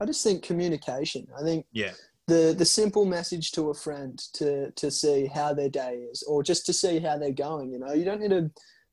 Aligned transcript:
I 0.00 0.06
just 0.06 0.22
think 0.24 0.42
communication. 0.42 1.26
I 1.38 1.42
think 1.42 1.66
Yeah. 1.72 1.92
the 2.26 2.54
the 2.56 2.64
simple 2.64 3.04
message 3.04 3.52
to 3.52 3.70
a 3.70 3.74
friend 3.74 4.18
to 4.34 4.70
to 4.72 4.90
see 4.90 5.26
how 5.26 5.54
their 5.54 5.68
day 5.68 6.06
is, 6.10 6.22
or 6.24 6.42
just 6.42 6.66
to 6.66 6.72
see 6.72 6.98
how 6.98 7.16
they're 7.18 7.32
going. 7.32 7.72
You 7.72 7.78
know, 7.78 7.92
you 7.92 8.04
don't 8.04 8.20
need 8.20 8.30
to 8.30 8.50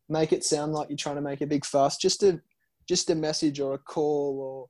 make 0.09 0.31
it 0.33 0.43
sound 0.43 0.73
like 0.73 0.89
you're 0.89 0.97
trying 0.97 1.15
to 1.15 1.21
make 1.21 1.41
a 1.41 1.47
big 1.47 1.65
fuss. 1.65 1.97
Just 1.97 2.23
a 2.23 2.41
just 2.87 3.09
a 3.09 3.15
message 3.15 3.59
or 3.59 3.73
a 3.73 3.77
call 3.77 4.39
or 4.39 4.69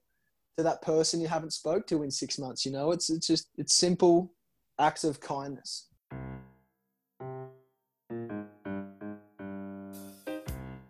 to 0.58 0.64
that 0.64 0.82
person 0.82 1.22
you 1.22 1.28
haven't 1.28 1.54
spoke 1.54 1.88
to 1.88 2.04
in 2.04 2.12
six 2.12 2.38
months. 2.38 2.66
You 2.66 2.72
know, 2.72 2.92
it's 2.92 3.10
it's 3.10 3.28
just 3.28 3.48
it's 3.58 3.74
simple 3.74 4.34
acts 4.80 5.04
of 5.04 5.20
kindness. 5.20 5.88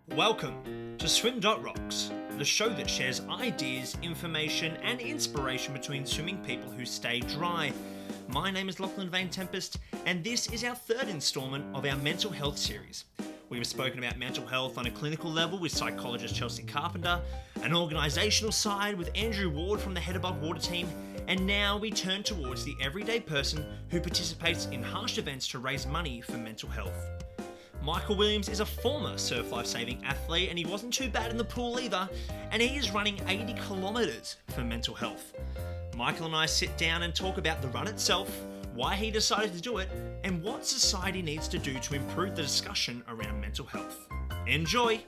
Welcome 0.09 0.97
to 0.97 1.07
Swim 1.07 1.39
Rocks, 1.39 2.11
the 2.37 2.45
show 2.45 2.69
that 2.69 2.89
shares 2.89 3.21
ideas, 3.29 3.97
information, 4.01 4.75
and 4.83 4.99
inspiration 4.99 5.73
between 5.73 6.05
swimming 6.05 6.37
people 6.43 6.71
who 6.71 6.85
stay 6.85 7.19
dry. 7.19 7.71
My 8.29 8.49
name 8.49 8.69
is 8.69 8.79
Lachlan 8.79 9.09
Vane 9.09 9.29
Tempest, 9.29 9.77
and 10.05 10.23
this 10.23 10.47
is 10.51 10.63
our 10.63 10.75
third 10.75 11.09
installment 11.09 11.65
of 11.75 11.85
our 11.85 11.97
mental 11.97 12.31
health 12.31 12.57
series. 12.57 13.05
We 13.49 13.57
have 13.57 13.67
spoken 13.67 13.99
about 13.99 14.17
mental 14.17 14.45
health 14.45 14.77
on 14.77 14.87
a 14.87 14.91
clinical 14.91 15.29
level 15.29 15.59
with 15.59 15.71
psychologist 15.73 16.33
Chelsea 16.33 16.63
Carpenter, 16.63 17.19
an 17.63 17.71
organisational 17.71 18.53
side 18.53 18.97
with 18.97 19.11
Andrew 19.13 19.49
Ward 19.49 19.81
from 19.81 19.93
the 19.93 19.99
Head 19.99 20.15
Above 20.15 20.41
Water 20.41 20.61
team, 20.61 20.87
and 21.27 21.45
now 21.45 21.77
we 21.77 21.91
turn 21.91 22.23
towards 22.23 22.63
the 22.63 22.75
everyday 22.81 23.19
person 23.19 23.65
who 23.89 23.99
participates 23.99 24.67
in 24.67 24.81
harsh 24.81 25.17
events 25.17 25.47
to 25.49 25.59
raise 25.59 25.85
money 25.85 26.21
for 26.21 26.37
mental 26.37 26.69
health. 26.69 26.95
Michael 27.83 28.15
Williams 28.15 28.47
is 28.47 28.59
a 28.59 28.65
former 28.65 29.17
surf 29.17 29.51
life 29.51 29.65
saving 29.65 30.03
athlete 30.05 30.49
and 30.49 30.57
he 30.59 30.65
wasn't 30.65 30.93
too 30.93 31.09
bad 31.09 31.31
in 31.31 31.37
the 31.37 31.43
pool 31.43 31.79
either, 31.79 32.07
and 32.51 32.61
he 32.61 32.77
is 32.77 32.91
running 32.91 33.19
80 33.27 33.53
kilometres 33.53 34.37
for 34.49 34.61
mental 34.61 34.93
health. 34.93 35.33
Michael 35.97 36.27
and 36.27 36.35
I 36.35 36.45
sit 36.45 36.77
down 36.77 37.01
and 37.01 37.15
talk 37.15 37.39
about 37.39 37.59
the 37.59 37.69
run 37.69 37.87
itself, 37.87 38.29
why 38.75 38.95
he 38.95 39.09
decided 39.09 39.53
to 39.53 39.61
do 39.61 39.79
it, 39.79 39.89
and 40.23 40.43
what 40.43 40.63
society 40.63 41.23
needs 41.23 41.47
to 41.47 41.57
do 41.57 41.79
to 41.79 41.95
improve 41.95 42.35
the 42.35 42.43
discussion 42.43 43.03
around 43.07 43.41
mental 43.41 43.65
health. 43.65 44.07
Enjoy! 44.45 45.01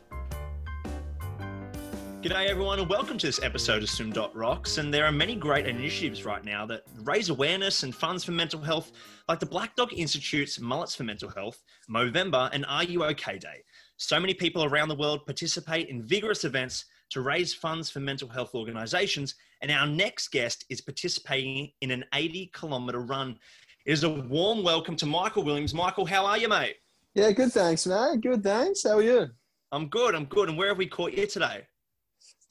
G'day 2.23 2.47
everyone 2.47 2.79
and 2.79 2.87
welcome 2.87 3.17
to 3.17 3.27
this 3.27 3.43
episode 3.43 3.83
of 3.83 3.89
Swim 3.89 4.13
Rocks. 4.33 4.77
And 4.77 4.93
there 4.93 5.03
are 5.03 5.11
many 5.11 5.35
great 5.35 5.67
initiatives 5.67 6.23
right 6.23 6.41
now 6.45 6.65
that 6.67 6.83
raise 7.01 7.27
awareness 7.27 7.83
and 7.83 7.93
funds 7.93 8.23
for 8.23 8.31
mental 8.31 8.61
health, 8.61 8.93
like 9.27 9.41
the 9.41 9.45
Black 9.45 9.75
Dog 9.75 9.91
Institute's 9.91 10.57
Mullets 10.57 10.95
for 10.95 11.03
Mental 11.03 11.27
Health, 11.27 11.61
Movember, 11.91 12.49
and 12.53 12.65
Are 12.69 12.85
You 12.85 13.03
OK 13.03 13.39
Day. 13.39 13.61
So 13.97 14.21
many 14.21 14.33
people 14.33 14.63
around 14.63 14.87
the 14.87 14.95
world 14.95 15.25
participate 15.25 15.89
in 15.89 16.01
vigorous 16.01 16.45
events 16.45 16.85
to 17.09 17.19
raise 17.19 17.53
funds 17.53 17.89
for 17.89 17.99
mental 17.99 18.29
health 18.29 18.55
organisations. 18.55 19.35
And 19.61 19.69
our 19.69 19.85
next 19.85 20.29
guest 20.29 20.63
is 20.69 20.79
participating 20.79 21.71
in 21.81 21.91
an 21.91 22.05
80 22.13 22.51
kilometre 22.53 23.01
run. 23.01 23.37
It 23.85 23.91
is 23.91 24.05
a 24.05 24.09
warm 24.09 24.63
welcome 24.63 24.95
to 24.95 25.05
Michael 25.05 25.43
Williams. 25.43 25.73
Michael, 25.73 26.05
how 26.05 26.25
are 26.25 26.37
you, 26.37 26.47
mate? 26.47 26.77
Yeah, 27.15 27.33
good. 27.33 27.51
Thanks, 27.51 27.85
mate. 27.85 28.21
Good. 28.21 28.43
Thanks. 28.43 28.83
How 28.83 28.99
are 28.99 29.03
you? 29.03 29.27
I'm 29.73 29.89
good. 29.89 30.15
I'm 30.15 30.23
good. 30.23 30.47
And 30.47 30.57
where 30.57 30.69
have 30.69 30.77
we 30.77 30.87
caught 30.87 31.11
you 31.11 31.27
today? 31.27 31.67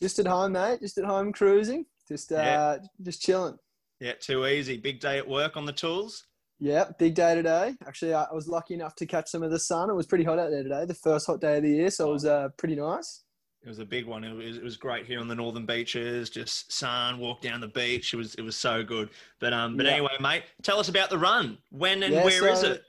Just 0.03 0.19
at 0.19 0.27
home, 0.27 0.53
mate. 0.53 0.81
Just 0.81 0.98
at 0.98 1.05
home 1.05 1.33
cruising. 1.33 1.86
Just 2.08 2.33
uh, 2.33 2.34
Yeah. 2.36 2.78
just 3.03 3.22
chilling. 3.22 3.56
Yeah, 4.00 4.14
too 4.20 4.44
easy. 4.47 4.77
Big 4.77 4.98
day 4.98 5.17
at 5.19 5.28
work 5.28 5.56
on 5.56 5.64
the 5.64 5.72
tools. 5.72 6.25
Yeah, 6.59 6.91
big 6.98 7.14
day 7.14 7.36
today. 7.36 7.75
Actually, 7.86 8.14
I 8.14 8.27
was 8.33 8.48
lucky 8.48 8.75
enough 8.75 8.97
to 8.97 9.06
catch 9.06 9.28
some 9.28 9.44
of 9.44 9.53
the 9.53 9.61
sun. 9.61 9.91
It 9.91 9.94
was 9.94 10.06
pretty 10.06 10.25
hot 10.25 10.41
out 10.41 10.50
there 10.50 10.64
today, 10.64 10.84
the 10.86 10.94
first 10.94 11.27
hot 11.28 11.41
day 11.41 11.59
of 11.59 11.62
the 11.62 11.70
year, 11.70 11.91
so 11.91 12.11
it 12.11 12.12
was 12.12 12.25
uh, 12.25 12.48
pretty 12.56 12.75
nice. 12.75 13.22
It 13.64 13.69
was 13.69 13.78
a 13.78 13.84
big 13.84 14.06
one. 14.06 14.25
It 14.25 14.33
was, 14.34 14.56
it 14.56 14.62
was 14.64 14.77
great 14.77 15.06
here 15.06 15.20
on 15.20 15.28
the 15.28 15.36
northern 15.36 15.67
beaches. 15.67 16.31
Just 16.31 16.72
sun, 16.72 17.19
walk 17.20 17.41
down 17.41 17.61
the 17.61 17.69
beach. 17.69 18.12
It 18.12 18.16
was 18.16 18.34
it 18.34 18.42
was 18.42 18.56
so 18.56 18.83
good. 18.83 19.09
But 19.39 19.53
um, 19.53 19.77
but 19.77 19.87
Yeah. 19.87 19.92
anyway, 19.92 20.16
mate, 20.20 20.42
tell 20.64 20.81
us 20.81 20.89
about 20.89 21.11
the 21.11 21.19
run. 21.19 21.59
When 21.70 22.03
and 22.03 22.12
Yeah, 22.12 22.25
where 22.25 22.48
is 22.48 22.61
so- 22.61 22.72
it? 22.72 22.83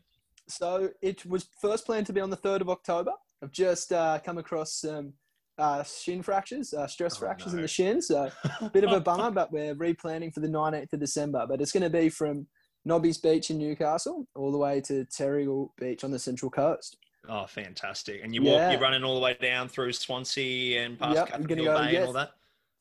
So 0.47 0.89
it 1.03 1.25
was 1.27 1.47
first 1.61 1.85
planned 1.85 2.07
to 2.07 2.13
be 2.13 2.19
on 2.21 2.29
the 2.31 2.37
3rd 2.37 2.61
of 2.61 2.69
October. 2.69 3.11
I've 3.43 3.51
just 3.51 3.93
uh, 3.93 4.19
come 4.25 4.37
across 4.39 4.73
some 4.73 5.13
uh, 5.57 5.83
shin 5.83 6.21
fractures, 6.23 6.73
uh, 6.73 6.87
stress 6.87 7.15
Oh, 7.17 7.19
fractures 7.19 7.53
in 7.53 7.61
the 7.61 7.67
shin. 7.67 8.01
So 8.01 8.29
a 8.61 8.69
bit 8.73 8.83
of 8.83 8.91
a 8.91 8.99
bummer, 8.99 9.31
but 9.31 9.51
we're 9.51 9.75
replanning 9.75 10.33
for 10.33 10.39
the 10.39 10.47
19th 10.47 10.93
of 10.93 10.99
December. 10.99 11.45
But 11.47 11.61
it's 11.61 11.71
going 11.71 11.83
to 11.83 11.89
be 11.89 12.09
from 12.09 12.47
Nobby's 12.85 13.17
Beach 13.17 13.49
in 13.51 13.57
Newcastle 13.57 14.27
all 14.35 14.51
the 14.51 14.57
way 14.57 14.81
to 14.81 15.05
Terrigal 15.05 15.69
Beach 15.79 16.03
on 16.03 16.11
the 16.11 16.19
Central 16.19 16.49
Coast. 16.51 16.97
Oh, 17.29 17.45
fantastic! 17.45 18.19
And 18.23 18.35
you 18.35 18.43
Yeah. 18.43 18.51
walk, 18.65 18.71
you're 18.73 18.81
running 18.81 19.03
all 19.05 19.15
the 19.15 19.21
way 19.21 19.37
down 19.41 19.69
through 19.69 19.93
Swansea 19.93 20.83
and 20.83 20.99
past 20.99 21.15
Yep, 21.15 21.29
I'm 21.33 21.43
gonna 21.43 21.47
Catherine 21.47 21.57
Hill 21.63 21.73
go- 21.73 21.79
Bay 21.85 21.91
yeah. 21.93 21.99
and 21.99 22.07
all 22.07 22.13
that. 22.13 22.31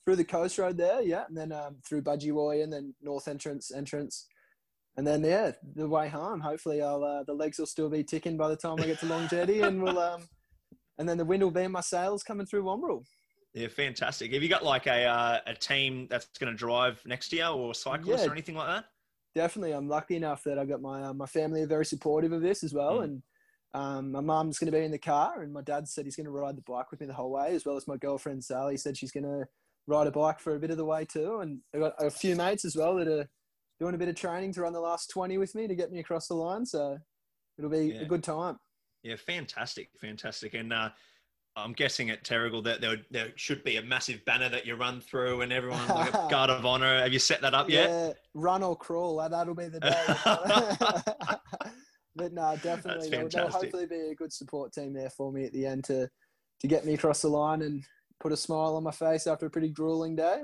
through 0.05 0.17
the 0.17 0.25
coast 0.25 0.59
road 0.59 0.77
there, 0.77 1.01
yeah, 1.03 1.25
and 1.29 1.37
then 1.37 1.53
um, 1.53 1.77
through 1.87 2.03
Budgie 2.03 2.63
and 2.65 2.73
then 2.73 2.93
North 3.01 3.29
Entrance 3.29 3.71
entrance, 3.71 4.27
and 4.97 5.07
then 5.07 5.23
yeah, 5.23 5.53
the 5.77 5.87
way 5.89 6.09
home. 6.09 6.41
Hopefully, 6.41 6.83
I'll 6.83 7.05
uh, 7.05 7.23
the 7.23 7.35
legs 7.35 7.59
will 7.61 7.67
still 7.67 7.89
be 7.89 8.03
ticking 8.03 8.37
by 8.37 8.49
the 8.49 8.57
time 8.57 8.81
I 8.81 8.87
get 8.87 8.99
to 9.01 9.07
Long 9.07 9.29
Jetty, 9.29 9.61
and 9.61 9.81
we'll 9.81 10.01
um, 10.01 10.23
and 10.99 11.09
then 11.09 11.19
the 11.19 11.25
wind 11.25 11.43
will 11.43 11.51
be 11.51 11.63
in 11.63 11.73
my 11.73 11.81
sails 11.81 12.23
coming 12.23 12.47
through 12.47 12.65
Wamberal. 12.65 13.05
Yeah, 13.55 13.69
fantastic. 13.69 14.33
Have 14.33 14.43
you 14.43 14.49
got 14.49 14.65
like 14.65 14.87
a 14.87 15.05
uh, 15.05 15.41
a 15.47 15.55
team 15.55 16.07
that's 16.09 16.27
going 16.39 16.51
to 16.53 16.57
drive 16.57 17.03
next 17.05 17.33
year 17.33 17.47
or 17.49 17.75
cyclists 17.75 18.23
Yeah. 18.23 18.29
or 18.29 18.33
anything 18.33 18.55
like 18.55 18.69
that? 18.69 18.85
Definitely, 19.35 19.73
I'm 19.73 19.89
lucky 19.89 20.17
enough 20.17 20.43
that 20.45 20.59
I've 20.59 20.69
got 20.69 20.81
my 20.81 21.03
uh, 21.05 21.13
my 21.15 21.27
family 21.27 21.63
are 21.63 21.67
very 21.67 21.85
supportive 21.85 22.33
of 22.33 22.41
this 22.43 22.65
as 22.65 22.73
well, 22.75 22.99
Mm. 23.01 23.05
and 23.05 23.23
um, 23.75 24.13
my 24.13 24.21
mum's 24.21 24.59
going 24.59 24.71
to 24.71 24.77
be 24.79 24.85
in 24.85 24.91
the 24.91 24.99
car, 24.99 25.43
and 25.43 25.53
my 25.53 25.63
dad 25.63 25.89
said 25.89 26.05
he's 26.05 26.17
going 26.17 26.27
to 26.27 26.31
ride 26.31 26.57
the 26.57 26.63
bike 26.63 26.91
with 26.91 27.01
me 27.01 27.07
the 27.07 27.15
whole 27.15 27.31
way, 27.31 27.55
as 27.55 27.65
well 27.65 27.77
as 27.77 27.89
my 27.89 27.97
girlfriend 27.97 28.45
Sally 28.45 28.77
said 28.77 28.97
she's 28.97 29.13
going 29.13 29.25
to 29.25 29.47
ride 29.87 30.07
a 30.07 30.11
bike 30.11 30.39
for 30.41 30.55
a 30.55 30.59
bit 30.61 30.71
of 30.71 30.77
the 30.77 30.85
way 30.85 31.05
too, 31.07 31.41
and 31.41 31.61
I've 31.75 31.81
got 31.81 31.95
a 31.99 32.11
few 32.11 32.37
mates 32.37 32.65
as 32.67 32.77
well 32.77 32.97
that 32.97 33.09
are 33.09 33.29
doing 33.81 33.95
a 33.95 33.99
bit 33.99 34.09
of 34.09 34.15
training 34.15 34.53
to 34.55 34.61
run 34.63 34.73
the 34.75 34.81
last 34.81 35.09
20 35.11 35.39
with 35.39 35.55
me 35.55 35.67
to 35.67 35.75
get 35.75 35.91
me 35.91 35.99
across 36.01 36.29
the 36.29 36.35
line, 36.35 36.65
so 36.67 36.99
it'll 37.59 37.71
be 37.71 37.87
Yeah. 37.95 38.03
a 38.03 38.05
good 38.07 38.23
time. 38.23 38.59
Yeah, 39.03 39.17
fantastic, 39.17 39.91
fantastic. 40.01 40.55
And 40.55 40.73
uh, 40.73 40.91
I'm 41.57 41.73
guessing 41.73 42.11
at 42.11 42.25
Terrigal 42.25 42.63
that 42.65 42.81
there, 42.81 42.97
there 43.11 43.29
should 43.37 43.65
be 43.65 43.77
a 43.77 43.83
massive 43.83 44.25
banner 44.25 44.49
that 44.49 44.65
you 44.67 44.75
run 44.77 45.01
through 45.01 45.43
and 45.43 45.53
everyone 45.53 45.87
like 45.89 46.15
a 46.15 46.27
guard 46.31 46.51
of 46.51 46.65
honor. 46.65 47.01
Have 47.01 47.13
you 47.13 47.19
set 47.19 47.41
that 47.43 47.55
up 47.55 47.69
yet? 47.69 47.91
Yeah, 47.91 48.13
run 48.35 48.63
or 48.63 48.77
crawl, 48.77 49.17
that- 49.19 49.33
that'll 49.33 49.55
be 49.55 49.69
the 49.69 49.81
day. 49.81 51.37
but 52.17 52.33
no, 52.33 52.57
definitely, 52.63 53.11
there'll, 53.11 53.29
there'll 53.29 53.51
hopefully 53.51 53.87
be 53.87 54.11
a 54.11 54.15
good 54.15 54.33
support 54.33 54.73
team 54.73 54.93
there 54.93 55.11
for 55.11 55.33
me 55.33 55.45
at 55.45 55.53
the 55.53 55.67
end 55.67 55.85
to 55.85 56.09
to 56.61 56.69
get 56.69 56.87
me 56.87 56.95
across 56.95 57.23
the 57.23 57.29
line 57.29 57.63
and 57.63 57.83
put 58.21 58.31
a 58.31 58.37
smile 58.37 58.77
on 58.77 58.85
my 58.85 58.93
face 58.93 59.27
after 59.27 59.47
a 59.47 59.51
pretty 59.51 59.69
grueling 59.69 60.15
day. 60.15 60.43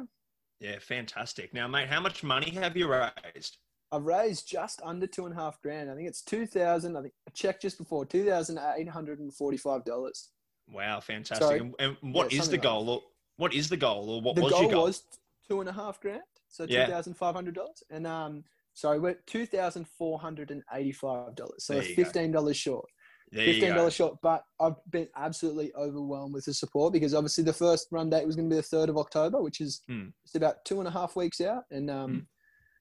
Yeah, 0.59 0.81
fantastic. 0.81 1.55
Now, 1.55 1.69
mate, 1.69 1.89
how 1.89 2.01
much 2.01 2.25
money 2.25 2.51
have 2.51 2.77
you 2.77 2.89
raised? 2.91 3.59
I've 3.91 4.05
raised 4.05 4.49
just 4.49 4.81
under 4.85 5.07
two 5.07 5.25
and 5.27 5.35
a 5.35 5.41
half 5.41 5.61
grand. 5.63 5.91
I 5.91 5.95
think 5.95 6.09
it's 6.09 6.23
two 6.23 6.47
thousand. 6.47 6.97
I 6.97 7.03
think 7.03 7.15
I 7.27 7.31
checked 7.33 7.63
just 7.63 7.79
before 7.79 8.05
two 8.05 8.25
thousand 8.25 8.59
eight 8.77 8.89
hundred 8.89 9.19
and 9.21 9.33
forty-five 9.33 9.85
dollars. 9.85 10.31
Wow, 10.71 11.01
fantastic. 11.01 11.47
Sorry. 11.47 11.59
And, 11.61 11.75
and 12.03 12.15
what 12.15 12.31
Yeah, 12.33 12.41
is 12.41 12.49
the 12.49 12.55
something 12.57 12.59
like 12.59 12.63
goal? 12.63 12.91
Or 12.91 13.03
what 13.37 13.55
is 13.55 13.69
the 13.69 13.77
goal? 13.79 14.11
Or 14.11 14.21
what 14.21 14.37
The 14.37 14.43
was 14.43 14.53
goal 14.53 14.63
your 14.63 14.71
goal? 14.73 14.85
was 14.85 15.03
two 15.49 15.61
and 15.61 15.69
a 15.69 15.73
half 15.73 16.01
grand, 16.01 16.23
so 16.49 16.67
two 16.67 16.85
thousand 16.87 17.15
five 17.15 17.35
hundred 17.35 17.55
dollars. 17.55 17.83
And 17.91 18.07
um, 18.07 18.45
sorry, 18.75 18.99
we're 18.99 19.19
two 19.27 19.47
thousand 19.47 19.87
four 19.97 20.19
hundred 20.19 20.51
and 20.51 20.63
eighty-five 20.75 21.35
dollars. 21.35 21.65
So 21.65 21.75
it's 21.79 21.95
fifteen 21.95 22.31
dollars 22.31 22.59
short. 22.59 22.85
there 23.33 23.47
fifteen 23.47 23.75
dollars 23.75 23.95
short. 23.95 24.19
But 24.23 24.45
I've 24.61 24.77
been 24.91 25.09
absolutely 25.17 25.73
overwhelmed 25.75 26.35
with 26.35 26.45
the 26.45 26.53
support 26.53 26.93
because 26.93 27.15
obviously 27.15 27.45
the 27.45 27.55
first 27.55 27.89
run 27.91 28.11
date 28.11 28.27
was 28.27 28.37
going 28.37 28.51
to 28.51 28.55
be 28.55 28.59
the 28.61 28.63
third 28.63 28.91
of 28.91 28.99
October, 28.99 29.41
which 29.43 29.63
is 29.63 29.81
Hmm. 29.89 30.09
just 30.25 30.37
about 30.37 30.63
two 30.67 30.79
and 30.81 30.89
a 30.89 30.91
half 30.91 31.17
weeks 31.17 31.41
out. 31.41 31.65
And 31.71 31.91
um, 31.91 32.11
Hmm. 32.13 32.19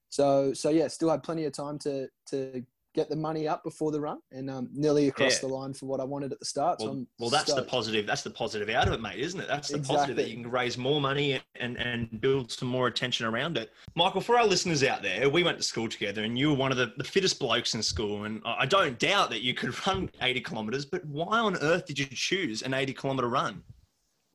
So 0.09 0.53
so 0.53 0.69
yeah, 0.69 0.88
still 0.88 1.09
had 1.09 1.23
plenty 1.23 1.45
of 1.45 1.53
time 1.53 1.78
to 1.79 2.07
to 2.28 2.63
get 2.97 3.09
the 3.09 3.16
money 3.16 3.47
up 3.47 3.63
before 3.63 3.91
the 3.91 4.01
run, 4.01 4.18
and 4.31 4.50
um, 4.50 4.69
nearly 4.73 5.07
across 5.07 5.35
Yeah. 5.35 5.41
the 5.41 5.53
line 5.53 5.72
for 5.72 5.85
what 5.85 6.00
I 6.00 6.03
wanted 6.03 6.31
at 6.31 6.40
the 6.40 6.45
start. 6.45 6.79
so 6.81 6.88
Well, 6.88 6.95
I'm 6.95 7.07
well, 7.19 7.29
that's 7.29 7.53
the 7.53 7.62
positive. 7.62 8.07
That's 8.07 8.23
the 8.23 8.31
positive 8.31 8.69
out 8.69 8.88
of 8.88 8.94
it, 8.94 9.01
mate, 9.01 9.19
isn't 9.19 9.40
it? 9.40 9.47
That's 9.47 9.69
the 9.69 9.78
positive 9.78 10.16
that 10.16 10.29
you 10.29 10.38
can 10.38 10.50
raise 10.50 10.79
more 10.79 11.00
money 11.00 11.40
and, 11.59 11.78
and 11.78 12.19
build 12.19 12.51
some 12.51 12.68
more 12.68 12.88
attention 12.88 13.28
around 13.28 13.56
it. 13.56 13.72
Michael, 13.95 14.19
for 14.22 14.35
our 14.35 14.47
listeners 14.47 14.83
out 14.83 15.04
there, 15.04 15.30
we 15.30 15.44
went 15.44 15.57
to 15.57 15.63
school 15.63 15.88
together 15.88 16.24
and 16.24 16.39
you 16.39 16.50
were 16.50 16.56
one 16.56 16.71
of 16.71 16.77
the, 16.80 16.92
the 16.98 17.03
fittest 17.03 17.39
blokes 17.39 17.75
in 17.75 17.83
school. 17.83 18.24
And 18.24 18.42
I 18.45 18.65
don't 18.65 18.98
doubt 18.98 19.30
that 19.30 19.42
you 19.42 19.53
could 19.53 19.75
run 19.88 20.10
80 20.19 20.42
kilometers, 20.42 20.86
but 20.86 21.06
why 21.06 21.38
on 21.38 21.56
earth 21.57 21.86
did 21.86 22.00
you 22.00 22.07
choose 22.07 22.63
an 22.63 22.74
80 22.74 22.94
kilometer 22.94 23.27
run? 23.30 23.62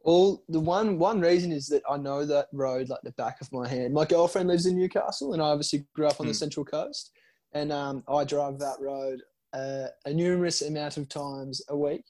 All 0.04 0.42
the 0.48 0.60
one 0.60 0.98
one 0.98 1.20
reason 1.20 1.52
is 1.52 1.66
that 1.68 1.82
I 1.88 1.96
know 1.96 2.24
that 2.26 2.48
road 2.52 2.88
like 2.88 3.02
the 3.02 3.12
back 3.12 3.40
of 3.40 3.52
my 3.52 3.68
hand. 3.68 3.94
My 3.94 4.04
girlfriend 4.04 4.48
lives 4.48 4.66
in 4.66 4.76
Newcastle, 4.76 5.32
and 5.32 5.42
I 5.42 5.46
obviously 5.46 5.86
grew 5.94 6.06
up 6.08 6.20
on 6.20 6.26
the 6.26 6.32
Hmm. 6.32 6.36
Central 6.38 6.64
Coast, 6.64 7.12
and 7.52 7.70
um, 7.72 8.02
I 8.08 8.24
drive 8.24 8.58
that 8.58 8.80
road 8.80 9.20
uh, 9.52 9.88
a 10.06 10.12
numerous 10.12 10.62
amount 10.62 10.96
of 10.96 11.08
times 11.08 11.62
a 11.68 11.76
week. 11.76 12.04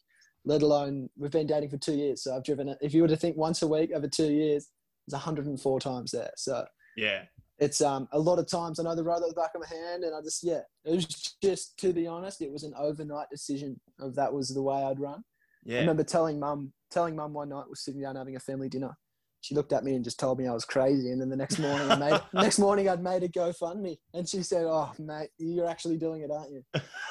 Let 0.44 0.62
alone 0.62 1.08
we've 1.18 1.30
been 1.30 1.46
dating 1.46 1.70
for 1.70 1.76
two 1.76 1.94
years, 1.94 2.24
so 2.24 2.34
I've 2.34 2.44
driven 2.44 2.68
it. 2.68 2.78
If 2.80 2.94
you 2.94 3.02
were 3.02 3.08
to 3.08 3.16
think 3.16 3.36
once 3.36 3.62
a 3.62 3.68
week 3.68 3.92
over 3.94 4.08
two 4.08 4.32
years, 4.32 4.68
it's 5.06 5.14
104 5.14 5.80
times 5.80 6.10
there. 6.12 6.30
So 6.36 6.64
Yeah. 6.96 7.24
it's 7.58 7.80
um 7.80 8.08
a 8.12 8.18
lot 8.18 8.38
of 8.38 8.46
times 8.48 8.80
I 8.80 8.84
know 8.84 8.94
the 8.96 9.04
road 9.04 9.22
at 9.22 9.28
the 9.28 9.34
back 9.34 9.54
of 9.54 9.60
my 9.60 9.68
hand, 9.68 10.02
and 10.04 10.14
I 10.14 10.20
just 10.22 10.42
yeah, 10.42 10.62
it 10.84 10.94
was 10.94 11.06
just 11.42 11.76
to 11.80 11.92
be 11.92 12.06
honest, 12.06 12.40
it 12.40 12.50
was 12.50 12.62
an 12.64 12.72
overnight 12.76 13.28
decision 13.30 13.78
of 14.00 14.14
that 14.14 14.32
was 14.32 14.48
the 14.48 14.62
way 14.62 14.82
I'd 14.82 14.98
run. 14.98 15.22
I 15.66 15.72
Yeah. 15.72 15.80
remember 15.80 16.04
telling 16.04 16.38
mum, 16.38 16.72
telling 16.90 17.16
mum 17.16 17.32
one 17.32 17.50
night, 17.50 17.66
we're 17.68 17.74
sitting 17.74 18.00
down 18.00 18.16
having 18.16 18.36
a 18.36 18.40
family 18.40 18.68
dinner, 18.68 18.96
she 19.42 19.56
looked 19.56 19.72
at 19.72 19.82
me 19.82 19.94
and 19.96 20.04
just 20.04 20.20
told 20.20 20.38
me 20.38 20.46
I 20.46 20.52
was 20.52 20.64
crazy. 20.64 21.10
And 21.10 21.20
then 21.20 21.28
the 21.28 21.36
next 21.36 21.58
morning, 21.58 21.90
I 21.90 21.96
made 21.96 22.20
next 22.32 22.60
morning 22.60 22.88
I'd 22.88 23.02
made 23.02 23.24
a 23.24 23.28
GoFundMe, 23.28 23.98
and 24.14 24.26
she 24.26 24.42
said, 24.42 24.64
"Oh, 24.64 24.92
mate, 25.00 25.30
you're 25.36 25.68
actually 25.68 25.98
doing 25.98 26.22
it, 26.22 26.30
aren't 26.30 26.52
you?" 26.52 26.64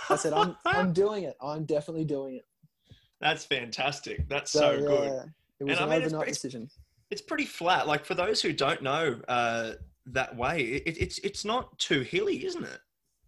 I 0.09 0.15
said, 0.15 0.33
"I'm 0.33 0.55
I'm 0.65 0.93
doing 1.03 1.25
it. 1.25 1.35
I'm 1.41 1.65
definitely 1.65 2.05
doing 2.05 2.35
it." 2.35 2.45
That's 3.19 3.43
fantastic. 3.45 4.27
That's 4.29 4.49
so, 4.49 4.59
so 4.59 4.71
yeah, 4.71 5.09
good. 5.09 5.33
It 5.59 5.63
was 5.65 5.77
and 5.77 5.85
an 5.85 5.91
I 5.91 5.95
mean, 5.97 6.05
overnight 6.05 6.29
it's, 6.29 6.37
decision. 6.37 6.69
It's 7.11 7.21
pretty 7.21 7.45
flat. 7.45 7.85
Like 7.85 8.05
for 8.05 8.15
those 8.15 8.41
who 8.41 8.53
don't 8.53 8.81
know 8.81 9.19
uh, 9.27 9.73
that 10.07 10.35
way, 10.35 10.61
it, 10.61 10.97
it's 11.01 11.19
it's 11.19 11.43
not 11.43 11.77
too 11.79 11.99
hilly, 11.99 12.45
isn't 12.45 12.63
it? 12.63 12.79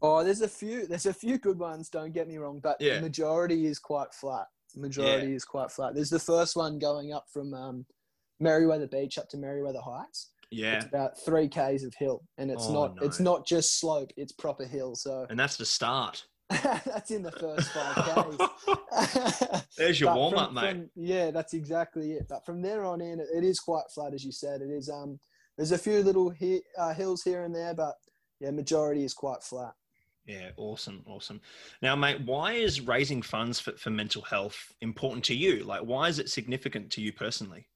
Oh, 0.02 0.24
there's 0.24 0.42
a 0.42 0.48
few. 0.48 0.88
There's 0.88 1.08
a 1.08 1.14
few 1.14 1.38
good 1.38 1.60
ones. 1.60 1.90
Don't 1.90 2.14
get 2.14 2.30
me 2.30 2.38
wrong, 2.38 2.62
but 2.64 2.78
yeah. 2.80 2.96
the 2.96 3.02
majority 3.02 3.66
is 3.66 3.80
quite 3.80 4.14
flat. 4.14 4.48
The 4.74 4.82
majority 4.82 5.28
yeah. 5.28 5.36
is 5.36 5.46
quite 5.46 5.72
flat. 5.72 5.94
There's 5.94 6.10
the 6.10 6.20
first 6.20 6.56
one 6.56 6.80
going 6.80 7.14
up 7.14 7.26
from 7.32 7.54
um, 7.54 7.86
Merewether 8.42 8.90
Beach 8.90 9.18
up 9.18 9.30
to 9.30 9.38
Merewether 9.38 9.84
Heights. 9.84 10.32
Yeah, 10.52 10.76
it's 10.76 10.86
about 10.86 11.20
three 11.20 11.48
k's 11.48 11.84
of 11.84 11.94
hill, 11.98 12.24
and 12.38 12.52
it's 12.52 12.68
oh, 12.68 12.74
not 12.74 12.96
no. 12.96 13.02
it's 13.02 13.20
not 13.20 13.48
just 13.48 13.80
slope; 13.80 14.12
it's 14.18 14.32
proper 14.32 14.66
hill. 14.66 14.96
So, 14.96 15.26
and 15.30 15.40
that's 15.40 15.58
the 15.58 15.66
start. 15.66 16.26
that's 16.50 17.10
in 17.10 17.24
the 17.24 17.32
first 17.32 17.72
five 17.72 18.28
k's. 18.28 19.64
There's 19.78 20.00
your 20.00 20.14
warm 20.14 20.36
up, 20.36 20.54
mate. 20.54 20.70
From, 20.70 20.90
yeah, 20.96 21.32
that's 21.32 21.54
exactly 21.54 22.12
it. 22.14 22.28
But 22.30 22.46
from 22.46 22.62
there 22.62 22.86
on 22.86 23.02
in, 23.02 23.20
it, 23.20 23.28
it 23.34 23.44
is 23.44 23.60
quite 23.60 23.86
flat, 23.94 24.14
as 24.14 24.24
you 24.24 24.32
said. 24.32 24.62
It 24.62 24.70
is. 24.70 24.90
Um, 24.90 25.20
there's 25.58 25.72
a 25.72 25.78
few 25.78 26.02
little 26.04 26.30
he, 26.30 26.62
uh, 26.78 26.94
hills 26.94 27.24
here 27.24 27.44
and 27.44 27.56
there, 27.56 27.74
but 27.74 27.96
yeah, 28.40 28.52
majority 28.52 29.04
is 29.06 29.14
quite 29.14 29.44
flat. 29.44 29.74
Yeah, 30.26 30.52
awesome, 30.56 31.04
awesome. 31.06 31.42
Now, 31.82 31.96
mate, 31.96 32.22
why 32.26 32.54
is 32.54 32.80
raising 32.80 33.22
funds 33.22 33.60
for, 33.60 33.74
for 33.74 33.90
mental 33.90 34.22
health 34.22 34.72
important 34.82 35.26
to 35.26 35.36
you? 35.36 35.64
Like, 35.64 35.82
why 35.82 36.08
is 36.08 36.20
it 36.20 36.30
significant 36.30 36.90
to 36.92 37.02
you 37.02 37.12
personally? 37.12 37.68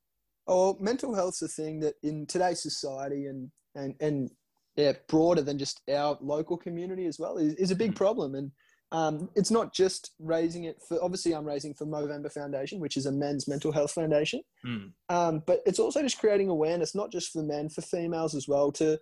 Oh, 0.47 0.77
mental 0.79 1.13
health's 1.13 1.41
a 1.41 1.47
thing 1.47 1.81
that 1.81 1.95
in 2.03 2.25
today's 2.25 2.63
society 2.63 3.25
and 3.25 3.51
and 3.75 3.95
and 3.99 4.31
yeah, 4.77 4.93
broader 5.09 5.41
than 5.41 5.57
just 5.57 5.81
our 5.91 6.17
local 6.21 6.55
community 6.55 7.05
as 7.05 7.19
well 7.19 7.37
is, 7.37 7.53
is 7.55 7.71
a 7.71 7.75
big 7.75 7.91
mm. 7.91 7.95
problem. 7.95 8.35
And 8.35 8.51
um, 8.91 9.29
it's 9.35 9.51
not 9.51 9.73
just 9.73 10.11
raising 10.19 10.65
it 10.65 10.77
for 10.87 11.03
obviously 11.03 11.33
I'm 11.33 11.45
raising 11.45 11.73
for 11.73 11.85
Movember 11.85 12.31
Foundation, 12.31 12.79
which 12.79 12.95
is 12.95 13.07
a 13.07 13.11
men's 13.11 13.47
mental 13.47 13.73
health 13.73 13.91
foundation. 13.91 14.41
Mm. 14.65 14.91
Um, 15.09 15.43
but 15.45 15.61
it's 15.65 15.79
also 15.79 16.01
just 16.01 16.19
creating 16.19 16.47
awareness, 16.47 16.95
not 16.95 17.11
just 17.11 17.33
for 17.33 17.43
men, 17.43 17.67
for 17.67 17.81
females 17.81 18.35
as 18.35 18.47
well, 18.47 18.71
to 18.73 18.97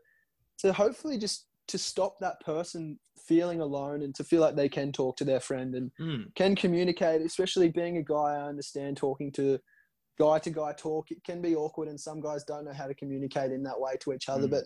to 0.59 0.73
hopefully 0.73 1.19
just 1.19 1.45
to 1.67 1.77
stop 1.77 2.19
that 2.19 2.39
person 2.41 2.99
feeling 3.17 3.61
alone 3.61 4.03
and 4.03 4.13
to 4.15 4.23
feel 4.23 4.41
like 4.41 4.55
they 4.55 4.69
can 4.69 4.91
talk 4.91 5.17
to 5.17 5.23
their 5.23 5.39
friend 5.39 5.75
and 5.75 5.91
mm. 5.99 6.35
can 6.35 6.55
communicate. 6.55 7.21
Especially 7.21 7.69
being 7.69 7.97
a 7.97 8.03
guy, 8.03 8.35
I 8.35 8.47
understand 8.47 8.97
talking 8.97 9.31
to 9.33 9.59
guy 10.17 10.39
to 10.39 10.49
guy 10.49 10.73
talk 10.77 11.11
it 11.11 11.23
can 11.23 11.41
be 11.41 11.55
awkward 11.55 11.87
and 11.87 11.99
some 11.99 12.21
guys 12.21 12.43
don't 12.43 12.65
know 12.65 12.73
how 12.73 12.87
to 12.87 12.93
communicate 12.93 13.51
in 13.51 13.63
that 13.63 13.79
way 13.79 13.95
to 13.99 14.13
each 14.13 14.29
other 14.29 14.47
mm. 14.47 14.51
but 14.51 14.63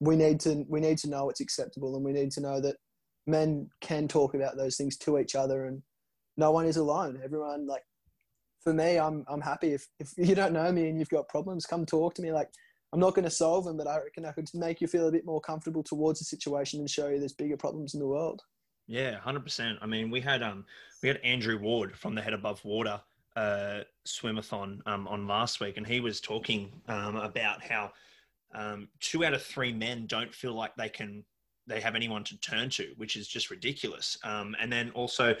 we 0.00 0.16
need 0.16 0.38
to 0.40 0.64
we 0.68 0.80
need 0.80 0.98
to 0.98 1.08
know 1.08 1.30
it's 1.30 1.40
acceptable 1.40 1.96
and 1.96 2.04
we 2.04 2.12
need 2.12 2.30
to 2.30 2.40
know 2.40 2.60
that 2.60 2.76
men 3.26 3.68
can 3.80 4.08
talk 4.08 4.34
about 4.34 4.56
those 4.56 4.76
things 4.76 4.96
to 4.96 5.18
each 5.18 5.34
other 5.34 5.66
and 5.66 5.82
no 6.36 6.50
one 6.50 6.66
is 6.66 6.76
alone 6.76 7.20
everyone 7.24 7.66
like 7.66 7.82
for 8.62 8.74
me 8.74 8.98
i'm 8.98 9.24
i'm 9.28 9.40
happy 9.40 9.72
if 9.72 9.86
if 9.98 10.12
you 10.16 10.34
don't 10.34 10.52
know 10.52 10.70
me 10.72 10.88
and 10.88 10.98
you've 10.98 11.08
got 11.08 11.28
problems 11.28 11.66
come 11.66 11.86
talk 11.86 12.14
to 12.14 12.22
me 12.22 12.32
like 12.32 12.48
i'm 12.92 13.00
not 13.00 13.14
going 13.14 13.24
to 13.24 13.30
solve 13.30 13.64
them 13.64 13.76
but 13.76 13.86
i 13.86 13.98
reckon 13.98 14.24
i 14.24 14.32
could 14.32 14.48
make 14.54 14.80
you 14.80 14.86
feel 14.86 15.08
a 15.08 15.12
bit 15.12 15.24
more 15.24 15.40
comfortable 15.40 15.82
towards 15.82 16.18
the 16.18 16.24
situation 16.24 16.80
and 16.80 16.90
show 16.90 17.08
you 17.08 17.18
there's 17.18 17.32
bigger 17.32 17.56
problems 17.56 17.94
in 17.94 18.00
the 18.00 18.06
world 18.06 18.42
yeah 18.86 19.18
100% 19.24 19.76
i 19.80 19.86
mean 19.86 20.10
we 20.10 20.20
had 20.20 20.42
um 20.42 20.64
we 21.02 21.08
had 21.08 21.18
andrew 21.24 21.58
ward 21.58 21.96
from 21.96 22.14
the 22.14 22.22
head 22.22 22.32
above 22.32 22.64
water 22.64 23.00
uh, 23.36 23.80
swimathon 24.06 24.80
um, 24.86 25.08
on 25.08 25.26
last 25.26 25.60
week, 25.60 25.76
and 25.76 25.86
he 25.86 26.00
was 26.00 26.20
talking 26.20 26.70
um, 26.88 27.16
about 27.16 27.62
how 27.62 27.92
um, 28.54 28.88
two 29.00 29.24
out 29.24 29.34
of 29.34 29.42
three 29.42 29.72
men 29.72 30.06
don't 30.06 30.34
feel 30.34 30.54
like 30.54 30.74
they 30.76 30.88
can 30.88 31.24
they 31.68 31.80
have 31.80 31.94
anyone 31.94 32.24
to 32.24 32.36
turn 32.40 32.68
to, 32.68 32.92
which 32.96 33.16
is 33.16 33.28
just 33.28 33.48
ridiculous. 33.48 34.18
Um, 34.24 34.56
and 34.60 34.70
then 34.72 34.90
also 34.90 35.36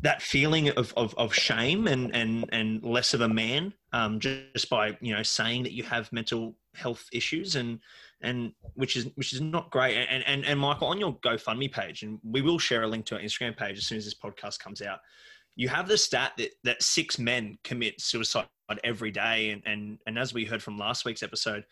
that 0.00 0.20
feeling 0.20 0.68
of, 0.70 0.92
of, 0.96 1.14
of, 1.16 1.32
shame 1.32 1.86
and, 1.86 2.14
and, 2.14 2.48
and 2.52 2.84
less 2.84 3.14
of 3.14 3.22
a 3.22 3.28
man 3.28 3.72
um, 3.92 4.20
just 4.20 4.68
by 4.68 4.96
you 5.00 5.14
know 5.14 5.22
saying 5.22 5.62
that 5.62 5.72
you 5.72 5.82
have 5.82 6.12
mental 6.12 6.54
health 6.74 7.08
issues 7.12 7.56
and 7.56 7.80
and 8.20 8.52
which 8.74 8.96
is 8.96 9.06
which 9.14 9.32
is 9.32 9.40
not 9.40 9.70
great. 9.70 9.96
And 9.96 10.22
and 10.26 10.44
and 10.44 10.60
Michael 10.60 10.88
on 10.88 10.98
your 10.98 11.14
GoFundMe 11.16 11.70
page, 11.72 12.02
and 12.02 12.18
we 12.22 12.42
will 12.42 12.58
share 12.58 12.82
a 12.82 12.86
link 12.86 13.06
to 13.06 13.14
our 13.14 13.20
Instagram 13.20 13.56
page 13.56 13.78
as 13.78 13.86
soon 13.86 13.98
as 13.98 14.04
this 14.04 14.14
podcast 14.14 14.58
comes 14.58 14.82
out 14.82 15.00
you 15.56 15.68
have 15.68 15.88
the 15.88 15.98
stat 15.98 16.32
that, 16.36 16.50
that 16.62 16.82
six 16.82 17.18
men 17.18 17.58
commit 17.64 18.00
suicide 18.00 18.46
every 18.84 19.10
day. 19.10 19.50
And, 19.50 19.62
and, 19.66 19.98
and 20.06 20.18
as 20.18 20.32
we 20.32 20.44
heard 20.44 20.62
from 20.62 20.78
last 20.78 21.04
week's 21.04 21.22
episode, 21.22 21.64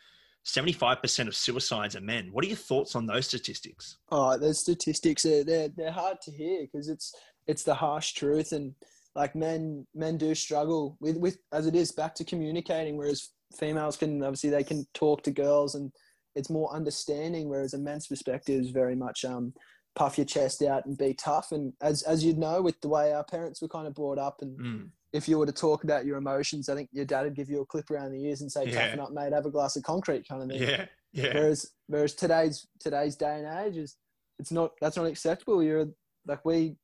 75% 0.47 1.29
of 1.29 1.37
suicides 1.37 1.95
are 1.95 2.01
men. 2.01 2.31
What 2.33 2.45
are 2.45 2.49
your 2.49 2.57
thoughts 2.57 2.97
on 2.97 3.07
those 3.07 3.27
statistics? 3.27 3.99
Oh, 4.11 4.37
those 4.37 4.59
statistics 4.59 5.25
are 5.25 5.45
they're, 5.45 5.69
they're 5.69 5.93
hard 5.93 6.21
to 6.23 6.31
hear 6.31 6.63
because 6.63 6.89
it's 6.89 7.15
it's 7.47 7.65
the 7.65 7.75
harsh 7.75 8.13
truth 8.13 8.53
and 8.53 8.75
like 9.15 9.35
men 9.35 9.87
men 9.95 10.17
do 10.17 10.35
struggle 10.35 10.97
with 11.01 11.17
with 11.17 11.39
as 11.53 11.67
it 11.67 11.75
is 11.75 11.93
back 11.93 12.15
to 12.15 12.25
communicating 12.25 12.97
whereas 12.97 13.31
females 13.57 13.97
can 13.97 14.23
obviously 14.23 14.51
they 14.51 14.65
can 14.65 14.87
talk 14.95 15.23
to 15.23 15.31
girls 15.31 15.75
and 15.75 15.93
it's 16.35 16.51
more 16.51 16.75
understanding 16.75 17.49
whereas 17.49 17.75
a 17.75 17.79
man's 17.79 18.07
perspective 18.07 18.61
is 18.61 18.71
very 18.71 18.97
much 18.97 19.25
um 19.25 19.53
puff 19.95 20.19
your 20.19 20.25
chest 20.25 20.63
out 20.63 20.87
and 20.87 20.99
be 20.99 21.15
tough. 21.15 21.53
And 21.53 21.73
as 21.81 22.03
as 22.03 22.25
you'd 22.25 22.39
know, 22.39 22.63
with 22.63 22.81
the 22.81 22.89
way 22.89 23.13
our 23.13 23.25
parents 23.25 23.63
were 23.63 23.69
kind 23.69 23.87
of 23.87 23.95
brought 23.95 24.19
up, 24.19 24.39
and 24.43 24.59
mm. 24.59 24.89
if 25.13 25.29
you 25.29 25.39
were 25.39 25.47
to 25.47 25.53
talk 25.53 25.85
about 25.85 26.05
your 26.05 26.17
emotions, 26.17 26.69
I 26.69 26.75
think 26.75 26.89
your 26.93 27.05
dad 27.05 27.23
would 27.23 27.37
give 27.37 27.49
you 27.49 27.61
a 27.61 27.67
clip 27.67 27.91
around 27.91 28.13
the 28.13 28.25
ears 28.25 28.41
and 28.41 28.51
say, 28.51 28.67
yeah. 28.67 28.87
"Toughen 28.87 29.01
up, 29.01 29.13
mate. 29.13 29.33
Have 29.33 29.47
a 29.47 29.51
glass 29.51 29.77
of 29.77 29.83
concrete," 29.83 30.29
kind 30.29 30.43
of 30.43 30.49
thing. 30.49 30.63
Yeah, 30.63 30.87
yeah. 31.13 31.35
Whereas 31.35 31.71
whereas 31.87 32.15
today's 32.15 32.67
today's 32.81 33.17
day 33.17 33.39
and 33.39 33.67
age 33.67 33.77
is 33.77 33.97
it's 34.39 34.53
not 34.53 34.73
that's 34.81 34.97
not 34.97 35.07
acceptable. 35.07 35.63
You're 35.63 35.89
like 36.27 36.45
we 36.45 36.77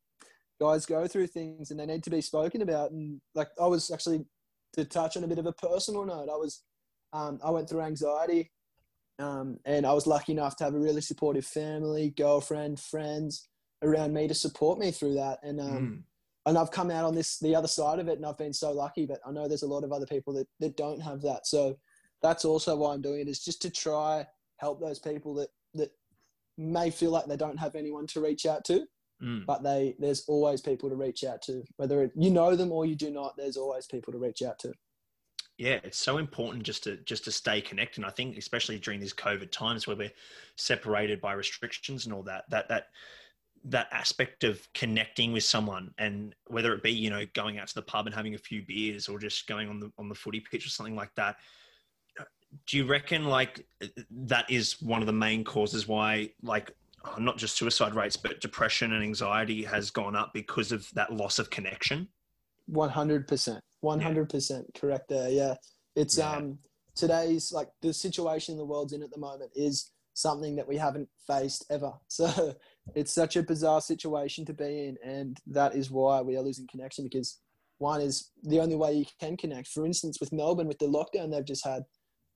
guys 0.61 0.87
go 0.87 1.07
through 1.07 1.27
things 1.27 1.71
and 1.71 1.81
they 1.81 1.87
need 1.87 2.05
to 2.05 2.11
be 2.11 2.21
spoken 2.21 2.63
about. 2.63 2.91
And 2.91 3.21
like 3.35 3.49
I 3.61 3.67
was 3.67 3.91
actually 3.91 4.25
to 4.75 4.85
touch 4.85 5.17
on 5.17 5.25
a 5.25 5.29
bit 5.29 5.39
of 5.39 5.47
a 5.47 5.53
personal 5.53 6.05
note, 6.05 6.29
I 6.31 6.37
was 6.37 6.63
um, 7.13 7.41
I 7.45 7.51
went 7.51 7.69
through 7.69 7.81
anxiety 7.83 8.51
um, 9.21 9.59
and 9.65 9.87
I 9.87 9.93
was 9.93 10.07
lucky 10.07 10.33
enough 10.33 10.57
to 10.57 10.65
have 10.65 10.75
a 10.75 10.79
really 10.79 11.01
supportive 11.01 11.45
family, 11.45 12.15
girlfriend, 12.17 12.81
friends 12.81 13.49
around 13.83 14.13
me 14.15 14.29
to 14.29 14.35
support 14.35 14.79
me 14.79 14.91
through 14.91 15.15
that. 15.15 15.39
And 15.43 15.61
um, 15.61 15.69
mm. 15.69 16.03
and 16.47 16.59
I've 16.59 16.71
come 16.71 16.91
out 16.91 17.05
on 17.05 17.15
this 17.15 17.39
the 17.39 17.55
other 17.55 17.69
side 17.69 17.99
of 17.99 18.09
it, 18.09 18.17
and 18.17 18.27
I've 18.27 18.39
been 18.39 18.53
so 18.53 18.71
lucky. 18.73 19.07
But 19.07 19.21
I 19.27 19.33
know 19.33 19.47
there's 19.47 19.63
a 19.63 19.69
lot 19.69 19.85
of 19.85 19.93
other 19.93 20.07
people 20.07 20.33
that 20.35 20.49
that 20.61 20.77
don't 20.77 21.01
have 21.01 21.21
that. 21.23 21.47
So 21.47 21.79
that's 22.23 22.45
also 22.45 22.77
why 22.77 22.95
I'm 22.95 23.03
doing 23.03 23.21
it 23.21 23.29
is 23.29 23.45
just 23.45 23.63
to 23.63 23.71
try 23.71 24.27
help 24.59 24.81
those 24.81 24.99
people 24.99 25.35
that 25.35 25.49
that 25.75 25.91
may 26.57 26.91
feel 26.91 27.11
like 27.11 27.27
they 27.27 27.37
don't 27.37 27.59
have 27.59 27.75
anyone 27.75 28.07
to 28.09 28.21
reach 28.21 28.47
out 28.47 28.65
to. 28.67 28.87
Mm. 29.23 29.45
But 29.47 29.63
they, 29.63 29.97
there's 29.99 30.25
always 30.29 30.61
people 30.61 30.89
to 30.89 30.97
reach 30.97 31.25
out 31.25 31.43
to, 31.43 31.63
whether 31.77 32.03
it, 32.03 32.13
you 32.15 32.31
know 32.31 32.57
them 32.57 32.73
or 32.73 32.87
you 32.87 32.95
do 32.95 33.11
not. 33.11 33.37
There's 33.37 33.57
always 33.57 33.87
people 33.87 34.13
to 34.13 34.19
reach 34.19 34.43
out 34.43 34.59
to 34.61 34.73
yeah, 35.61 35.79
it's 35.85 35.99
so 35.99 36.17
important 36.17 36.63
just 36.63 36.85
to 36.85 36.97
just 36.97 37.25
to 37.25 37.31
stay 37.31 37.61
connected. 37.61 37.99
And 37.99 38.07
I 38.07 38.11
think 38.11 38.39
especially 38.39 38.79
during 38.79 38.99
these 38.99 39.13
COVID 39.13 39.51
times 39.51 39.87
where 39.87 39.95
we're 39.95 40.11
separated 40.57 41.21
by 41.21 41.35
restrictions 41.35 42.07
and 42.07 42.15
all 42.15 42.23
that, 42.23 42.45
that 42.49 42.71
that 42.71 42.87
that 43.65 43.89
aspect 43.93 44.43
of 44.43 44.67
connecting 44.73 45.35
with 45.35 45.45
someone 45.45 45.93
and 45.99 46.35
whether 46.47 46.73
it 46.73 46.83
be, 46.83 46.93
you 46.93 47.11
know, 47.11 47.27
going 47.35 47.59
out 47.59 47.69
to 47.69 47.75
the 47.75 47.83
pub 47.83 48.07
and 48.07 48.15
having 48.15 48.35
a 48.35 48.39
few 48.39 48.63
beers 48.63 49.07
or 49.07 49.19
just 49.19 49.47
going 49.47 49.69
on 49.69 49.81
the 49.81 49.93
on 49.99 50.09
the 50.09 50.15
footy 50.15 50.41
pitch 50.41 50.65
or 50.65 50.71
something 50.71 50.97
like 50.97 51.15
that. 51.17 51.37
Do 52.67 52.79
you 52.79 52.87
reckon 52.87 53.27
like 53.27 53.67
that 54.11 54.51
is 54.51 54.81
one 54.81 55.03
of 55.03 55.07
the 55.07 55.13
main 55.13 55.45
causes 55.45 55.87
why 55.87 56.31
like 56.43 56.75
not 57.19 57.39
just 57.39 57.57
suicide 57.57 57.95
rates 57.95 58.17
but 58.17 58.41
depression 58.41 58.93
and 58.93 59.03
anxiety 59.03 59.63
has 59.65 59.91
gone 59.91 60.15
up 60.15 60.33
because 60.35 60.73
of 60.73 60.89
that 60.95 61.13
loss 61.13 61.39
of 61.39 61.51
connection? 61.51 62.09
100%. 62.71 63.61
100% 63.83 64.51
yeah. 64.51 64.81
correct 64.81 65.09
there. 65.09 65.31
Yeah. 65.31 65.55
It's 65.97 66.19
yeah. 66.19 66.33
um 66.33 66.59
today's 66.95 67.53
like 67.53 67.69
the 67.83 67.93
situation 67.93 68.57
the 68.57 68.65
world's 68.65 68.93
in 68.93 69.03
at 69.03 69.11
the 69.11 69.19
moment 69.19 69.51
is 69.55 69.93
something 70.15 70.57
that 70.57 70.69
we 70.69 70.77
haven't 70.77 71.09
faced 71.27 71.65
ever. 71.71 71.93
So 72.09 72.55
it's 72.95 73.13
such 73.13 73.37
a 73.37 73.43
bizarre 73.43 73.81
situation 73.81 74.45
to 74.47 74.53
be 74.53 74.87
in 74.87 74.97
and 75.05 75.39
that 75.47 75.75
is 75.75 75.91
why 75.91 76.21
we 76.21 76.37
are 76.37 76.43
losing 76.43 76.67
connection 76.71 77.05
because 77.05 77.41
one 77.79 78.03
is 78.03 78.31
the 78.43 78.61
only 78.61 78.77
way 78.77 78.93
you 78.93 79.07
can 79.19 79.37
connect. 79.39 79.69
For 79.69 79.87
instance, 79.87 80.21
with 80.21 80.33
Melbourne 80.33 80.69
with 80.69 80.79
the 80.79 80.87
lockdown 80.87 81.31
they've 81.31 81.45
just 81.45 81.65
had 81.65 81.85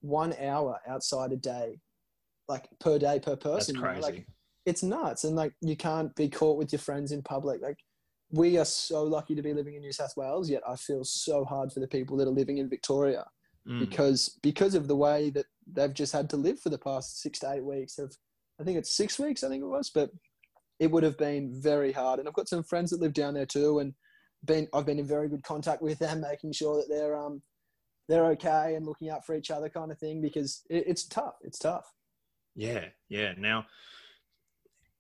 1 0.01 0.35
hour 0.41 0.79
outside 0.89 1.33
a 1.33 1.37
day 1.37 1.81
like 2.49 2.69
per 2.81 2.99
day 2.99 3.21
per 3.21 3.37
person. 3.37 3.75
That's 3.75 3.85
crazy. 3.85 4.03
Like 4.03 4.27
it's 4.67 4.83
nuts 4.83 5.25
and 5.25 5.37
like 5.37 5.53
you 5.61 5.77
can't 5.77 6.15
be 6.15 6.29
caught 6.29 6.59
with 6.59 6.73
your 6.73 6.81
friends 6.81 7.13
in 7.13 7.23
public. 7.23 7.61
Like 7.61 7.79
we 8.31 8.59
are 8.59 8.65
so 8.65 9.05
lucky 9.05 9.35
to 9.35 9.43
be 9.43 9.53
living 9.53 9.75
in 9.75 9.83
New 9.83 9.93
South 9.93 10.17
Wales, 10.17 10.51
yet 10.51 10.63
I 10.69 10.77
feel 10.77 11.05
so 11.05 11.45
hard 11.45 11.73
for 11.73 11.81
the 11.81 11.89
people 11.89 12.17
that 12.19 12.29
are 12.29 12.33
living 12.33 12.59
in 12.59 12.69
Victoria 12.69 13.25
mm. 13.69 13.81
because 13.81 14.39
because 14.43 14.75
of 14.75 14.89
the 14.89 14.97
way 14.97 15.31
that 15.31 15.47
they've 15.73 15.95
just 15.95 16.13
had 16.13 16.31
to 16.31 16.37
live 16.37 16.61
for 16.61 16.71
the 16.71 16.79
past 16.79 17.21
six 17.21 17.39
to 17.41 17.53
eight 17.53 17.65
weeks. 17.65 17.99
Of 17.99 18.17
I 18.61 18.65
think 18.65 18.79
it's 18.79 18.97
six 18.97 19.19
weeks, 19.19 19.43
I 19.43 19.49
think 19.49 19.63
it 19.63 19.69
was, 19.69 19.91
but 19.91 20.11
it 20.79 20.91
would 20.91 21.03
have 21.03 21.19
been 21.19 21.51
very 21.63 21.93
hard. 21.93 22.19
And 22.19 22.29
I've 22.29 22.35
got 22.35 22.49
some 22.49 22.63
friends 22.63 22.91
that 22.91 23.01
live 23.01 23.13
down 23.13 23.35
there 23.35 23.47
too, 23.47 23.79
and 23.79 23.95
been 24.45 24.69
I've 24.75 24.87
been 24.87 24.99
in 24.99 25.07
very 25.07 25.29
good 25.29 25.43
contact 25.43 25.83
with 25.83 25.99
them, 25.99 26.21
making 26.21 26.53
sure 26.53 26.77
that 26.77 26.89
they're 26.89 27.17
um 27.17 27.43
they're 28.09 28.27
okay 28.27 28.75
and 28.75 28.87
looking 28.87 29.09
out 29.09 29.25
for 29.25 29.35
each 29.35 29.51
other 29.51 29.69
kind 29.69 29.91
of 29.91 29.99
thing 29.99 30.21
because 30.21 30.63
it, 30.69 30.85
it's 30.87 31.07
tough. 31.07 31.35
It's 31.43 31.59
tough. 31.59 31.87
Yeah, 32.55 32.87
yeah. 33.09 33.33
Now, 33.37 33.67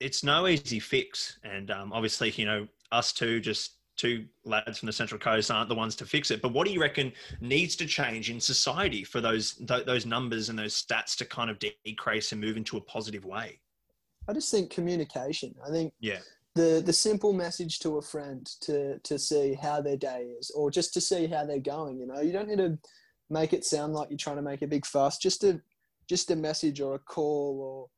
it's 0.01 0.25
no 0.25 0.47
easy 0.47 0.81
fix, 0.81 1.39
and 1.45 1.71
um, 1.71 1.93
obviously, 1.93 2.31
you 2.31 2.47
know, 2.47 2.67
us 2.93 3.13
two, 3.13 3.41
just 3.41 3.79
two 3.97 4.25
lads 4.45 4.79
from 4.79 4.87
the 4.87 4.93
Central 4.93 5.21
Coast, 5.21 5.51
aren't 5.51 5.69
the 5.69 5.75
ones 5.75 5.95
to 5.97 6.07
fix 6.07 6.31
it. 6.31 6.43
But 6.43 6.53
what 6.53 6.67
do 6.67 6.73
you 6.73 6.81
reckon 6.81 7.13
needs 7.41 7.77
to 7.77 7.87
change 7.87 8.31
in 8.31 8.41
society 8.41 9.05
for 9.05 9.21
those 9.21 9.55
th- 9.55 9.87
those 9.87 10.07
numbers 10.07 10.49
and 10.49 10.59
those 10.59 10.81
stats 10.81 11.17
to 11.17 11.25
kind 11.25 11.51
of 11.51 11.59
decrease 11.85 12.33
and 12.33 12.41
move 12.41 12.57
into 12.57 12.77
a 12.77 12.81
positive 12.81 13.25
way? 13.25 13.61
I 14.29 14.33
just 14.33 14.51
think 14.51 14.71
communication. 14.71 15.55
I 15.67 15.71
think 15.71 15.93
yeah. 16.01 16.19
The, 16.55 16.81
the 16.87 16.93
simple 16.93 17.33
message 17.33 17.81
to 17.81 17.99
a 17.99 18.03
friend 18.03 18.47
to, 18.61 19.01
to 19.01 19.19
see 19.19 19.59
how 19.61 19.81
their 19.81 19.97
day 19.97 20.33
is 20.39 20.53
or 20.53 20.71
just 20.71 20.95
to 20.95 21.01
see 21.01 21.27
how 21.27 21.45
they're 21.45 21.59
going 21.59 21.99
you 21.99 22.07
know 22.07 22.21
you 22.21 22.31
don't 22.31 22.47
need 22.47 22.59
to 22.59 22.79
make 23.29 23.53
it 23.53 23.65
sound 23.65 23.93
like 23.93 24.09
you're 24.09 24.17
trying 24.17 24.37
to 24.37 24.43
make 24.43 24.63
a 24.63 24.69
big 24.69 24.87
fuss 24.87 25.19
just 25.19 25.43
a 25.43 25.61
just 26.09 26.31
a 26.31 26.37
message 26.37 26.81
or 26.81 26.95
a 26.95 26.99
call 27.01 27.59
or 27.61 27.89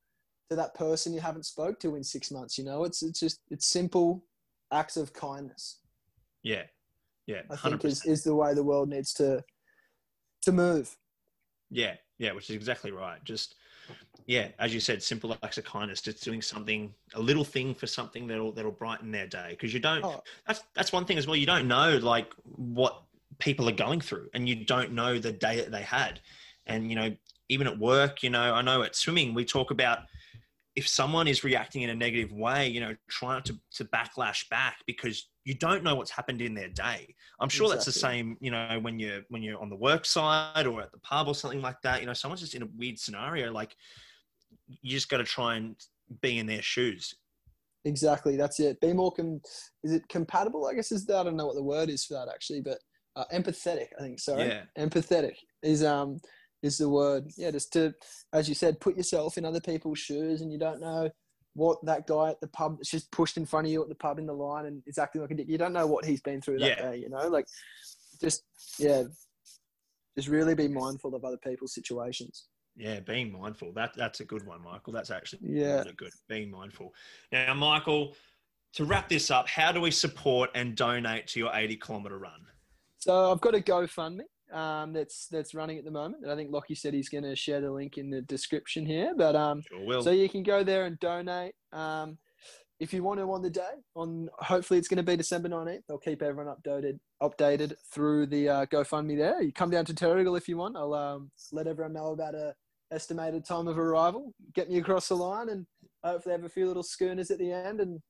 to 0.50 0.57
that 0.57 0.75
person 0.75 1.12
you 1.12 1.21
haven't 1.21 1.45
spoke 1.45 1.79
to 1.81 1.97
in 1.97 2.05
six 2.05 2.31
months 2.31 2.59
you 2.59 2.65
know 2.65 2.85
it's 2.85 3.03
it's 3.03 3.21
just 3.21 3.41
it's 3.50 3.67
simple 3.67 4.25
acts 4.73 4.97
of 4.97 5.12
kindness 5.12 5.79
yeah 6.43 6.62
yeah 7.26 7.43
100%. 7.50 7.53
i 7.53 7.69
think 7.69 7.85
is, 7.85 8.05
is 8.05 8.23
the 8.23 8.35
way 8.35 8.55
the 8.55 8.62
world 8.62 8.88
needs 8.88 9.12
to 9.12 9.43
to 10.43 10.53
move 10.53 10.97
yeah 11.71 11.95
yeah 12.19 12.33
which 12.33 12.49
is 12.50 12.57
exactly 12.57 12.93
right 12.93 13.23
just 13.25 13.57
yeah, 14.26 14.49
as 14.59 14.75
you 14.75 14.81
said, 14.81 15.03
simple 15.03 15.37
acts 15.45 15.57
of 15.57 15.65
kindness, 15.65 16.00
just 16.00 16.25
doing 16.25 16.43
something, 16.43 16.93
a 17.15 17.21
little 17.21 17.45
thing 17.45 17.75
for 17.75 17.87
something 17.87 18.26
that'll 18.26 18.50
that'll 18.50 18.73
brighten 18.73 19.12
their 19.12 19.29
day. 19.29 19.49
Because 19.50 19.73
you 19.73 19.79
don't. 19.79 20.05
Oh. 20.05 20.23
That's 20.47 20.65
that's 20.75 20.93
one 20.93 21.05
thing 21.05 21.17
as 21.17 21.26
well. 21.26 21.37
You 21.37 21.47
don't 21.47 21.69
know 21.69 21.99
like 21.99 22.33
what 22.57 23.03
people 23.38 23.69
are 23.69 23.73
going 23.73 24.00
through, 24.00 24.29
and 24.35 24.49
you 24.49 24.65
don't 24.65 24.93
know 24.93 25.19
the 25.19 25.33
day 25.33 25.57
that 25.57 25.71
they 25.71 25.83
had. 25.83 26.21
And 26.67 26.91
you 26.91 26.97
know, 26.97 27.15
even 27.49 27.69
at 27.69 27.79
work, 27.79 28.25
you 28.25 28.31
know, 28.31 28.53
I 28.53 28.62
know 28.62 28.83
at 28.83 28.97
swimming 28.97 29.33
we 29.33 29.45
talk 29.45 29.71
about 29.71 30.00
if 30.76 30.87
someone 30.87 31.26
is 31.26 31.42
reacting 31.42 31.83
in 31.83 31.90
a 31.90 31.95
negative 31.95 32.30
way, 32.33 32.68
you 32.68 32.80
know, 32.80 32.95
try 33.09 33.35
not 33.35 33.47
to, 33.47 33.59
to 33.73 33.85
backlash 33.87 34.47
back 34.50 34.76
because 34.87 35.30
you 35.45 35.54
don't 35.54 35.83
know 35.83 35.95
what's 35.95 36.11
happened 36.11 36.42
in 36.42 36.52
their 36.54 36.68
day. 36.68 37.14
I'm 37.40 37.49
sure 37.49 37.64
exactly. 37.64 37.76
that's 37.76 37.85
the 37.87 37.92
same, 37.92 38.37
you 38.40 38.50
know, 38.50 38.78
when 38.83 38.99
you're 38.99 39.23
when 39.30 39.42
you're 39.42 39.59
on 39.59 39.71
the 39.71 39.76
work 39.76 40.04
side 40.04 40.66
or 40.66 40.83
at 40.83 40.92
the 40.92 40.99
pub 40.99 41.28
or 41.28 41.35
something 41.35 41.62
like 41.62 41.80
that. 41.83 42.00
You 42.00 42.06
know, 42.06 42.12
someone's 42.12 42.42
just 42.42 42.54
in 42.54 42.62
a 42.62 42.68
weird 42.76 42.99
scenario. 42.99 43.50
Like 43.52 43.75
you 44.68 44.90
just 44.90 45.09
got 45.09 45.18
to 45.18 45.25
try 45.25 45.56
and 45.56 45.76
be 46.21 46.38
in 46.38 46.47
their 46.47 46.62
shoes. 46.62 47.14
Exactly, 47.87 48.37
that's 48.37 48.61
it. 48.61 48.78
Be 48.80 48.92
more 48.92 49.12
com- 49.12 49.40
is 49.83 49.92
it 49.92 50.06
compatible? 50.09 50.66
I 50.66 50.75
guess 50.75 50.92
is 50.92 51.06
that 51.06 51.16
I 51.16 51.25
don't 51.25 51.37
know 51.37 51.47
what 51.47 51.54
the 51.54 51.62
word 51.62 51.88
is 51.88 52.04
for 52.04 52.14
that 52.14 52.28
actually, 52.28 52.61
but 52.61 52.78
uh, 53.14 53.25
empathetic. 53.33 53.87
I 53.99 54.02
think 54.02 54.21
sorry. 54.21 54.49
Yeah. 54.49 54.62
Empathetic 54.78 55.37
is 55.62 55.83
um 55.83 56.18
is 56.66 56.78
the 56.78 56.88
word. 56.88 57.30
Yeah, 57.37 57.50
just 57.50 57.73
to 57.75 57.94
as 58.32 58.49
you 58.49 58.54
said, 58.54 58.80
put 58.80 58.96
yourself 58.96 59.38
in 59.38 59.44
other 59.44 59.61
people's 59.61 59.99
shoes, 59.99 60.42
and 60.42 60.52
you 60.52 60.58
don't 60.58 60.80
know 60.80 61.11
what 61.54 61.78
that 61.87 62.06
guy 62.06 62.30
at 62.30 62.40
the 62.40 62.49
pub 62.49 62.76
that's 62.76 62.90
just 62.90 63.11
pushed 63.11 63.38
in 63.38 63.46
front 63.46 63.66
of 63.66 63.73
you 63.73 63.82
at 63.82 63.88
the 63.88 63.94
pub 63.94 64.18
in 64.18 64.26
the 64.26 64.32
line 64.32 64.66
and 64.66 64.82
is 64.87 64.99
acting 64.99 65.23
like 65.23 65.30
a 65.30 65.35
dick. 65.35 65.49
You 65.49 65.56
don't 65.56 65.73
know 65.73 65.87
what 65.87 66.04
he's 66.04 66.20
been 66.20 66.42
through 66.42 66.58
that 66.58 66.78
yeah. 66.78 66.90
day. 66.90 66.99
You 66.99 67.08
know, 67.08 67.28
like 67.28 67.46
just 68.20 68.42
yeah, 68.78 69.04
just 70.16 70.28
really 70.28 70.54
be 70.54 70.68
mindful 70.68 71.14
of 71.14 71.25
other 71.25 71.38
people's 71.38 71.75
situations. 71.75 72.49
Yeah, 72.76 73.00
being 73.00 73.32
mindful. 73.32 73.73
That 73.73 73.92
that's 73.96 74.20
a 74.20 74.25
good 74.25 74.46
one, 74.46 74.62
Michael. 74.62 74.92
That's 74.92 75.11
actually 75.11 75.40
yeah 75.44 75.78
really 75.78 75.94
good. 75.96 76.12
Being 76.28 76.50
mindful. 76.50 76.92
Now, 77.32 77.54
Michael, 77.54 78.14
to 78.75 78.85
wrap 78.85 79.08
this 79.08 79.30
up, 79.30 79.49
how 79.49 79.73
do 79.73 79.80
we 79.80 79.90
support 79.90 80.50
and 80.54 80.76
donate 80.76 81.26
to 81.28 81.38
your 81.38 81.50
80 81.54 81.76
kilometer 81.76 82.18
run? 82.18 82.40
So 82.99 83.32
I've 83.32 83.40
got 83.40 83.54
a 83.54 83.61
GoFundMe 83.61 84.20
um, 84.53 84.93
that's 84.93 85.26
that's 85.29 85.55
running 85.55 85.79
at 85.79 85.85
the 85.85 85.91
moment, 85.91 86.23
and 86.23 86.33
I 86.33 86.37
think 86.37 86.53
Lockie 86.53 86.75
said 86.75 86.95
he's 86.95 87.09
going 87.09 87.25
to 87.25 87.37
share 87.37 87.61
the 87.61 87.71
link 87.71 87.99
in 87.99 88.11
the 88.11 88.23
description 88.23 88.87
here. 88.87 89.15
But 89.17 89.37
um, 89.37 89.62
sure 89.69 90.03
so 90.03 90.11
you 90.11 90.29
can 90.29 90.43
go 90.43 90.62
there 90.62 90.87
and 90.87 90.99
donate. 91.00 91.55
Um, 91.73 92.19
if 92.79 92.93
you 92.93 93.03
want 93.03 93.19
to 93.21 93.33
on 93.33 93.43
the 93.43 93.50
day, 93.50 93.62
on 93.95 94.29
hopefully 94.38 94.79
it's 94.79 94.88
going 94.88 94.99
to 94.99 95.03
be 95.03 95.17
December 95.17 95.49
19th. 95.49 95.83
I'll 95.91 95.99
keep 95.99 96.23
everyone 96.23 96.55
updated 96.55 96.99
updated 97.23 97.75
through 97.93 98.26
the 98.26 98.49
uh, 98.49 98.67
GoFundMe 98.67 99.17
there. 99.17 99.43
You 99.43 99.53
come 99.53 99.71
down 99.71 99.87
to 99.87 99.95
Terrigal 99.95 100.37
if 100.37 100.49
you 100.49 100.59
want. 100.59 100.76
I'll 100.76 100.95
um, 100.95 101.31
let 101.53 101.67
everyone 101.67 101.95
know 101.95 102.12
about 102.12 102.35
a 102.35 102.55
estimated 102.93 103.45
time 103.45 103.67
of 103.67 103.79
arrival, 103.79 104.33
get 104.55 104.71
me 104.71 104.79
across 104.79 105.09
the 105.09 105.17
line, 105.17 105.49
and 105.49 105.67
hopefully 106.05 106.35
have 106.35 106.45
a 106.45 106.49
few 106.49 106.67
little 106.67 106.83
schooners 106.83 107.31
at 107.31 107.38
the 107.38 107.50
end, 107.50 107.81
and 107.81 108.00